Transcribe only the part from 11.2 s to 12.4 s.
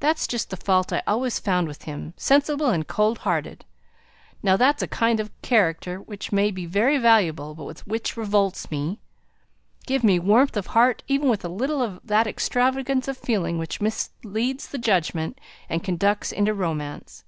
with a little of that